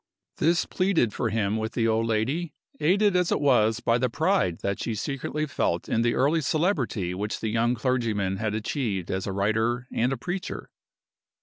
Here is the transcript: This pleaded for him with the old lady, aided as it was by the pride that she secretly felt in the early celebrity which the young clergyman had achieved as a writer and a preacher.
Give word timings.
This 0.37 0.65
pleaded 0.65 1.13
for 1.13 1.29
him 1.29 1.57
with 1.57 1.73
the 1.73 1.87
old 1.87 2.07
lady, 2.07 2.55
aided 2.79 3.15
as 3.15 3.31
it 3.31 3.39
was 3.39 3.81
by 3.81 3.99
the 3.99 4.09
pride 4.09 4.61
that 4.61 4.79
she 4.81 4.95
secretly 4.95 5.45
felt 5.45 5.87
in 5.87 6.01
the 6.01 6.15
early 6.15 6.41
celebrity 6.41 7.13
which 7.13 7.39
the 7.39 7.49
young 7.49 7.75
clergyman 7.75 8.37
had 8.37 8.55
achieved 8.55 9.11
as 9.11 9.27
a 9.27 9.31
writer 9.31 9.87
and 9.91 10.11
a 10.11 10.17
preacher. 10.17 10.71